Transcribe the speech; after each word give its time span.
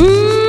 Ooh. 0.00 0.39